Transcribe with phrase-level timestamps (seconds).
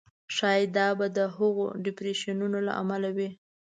[0.35, 3.29] ښایي دا به د هغو ډېپریشنونو له امله وي.